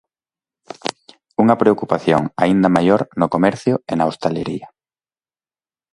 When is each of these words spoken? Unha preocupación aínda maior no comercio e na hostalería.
Unha 1.41 1.59
preocupación 1.61 2.21
aínda 2.43 2.73
maior 2.77 3.01
no 3.19 3.27
comercio 3.35 3.75
e 3.91 3.93
na 3.95 4.07
hostalería. 4.09 4.67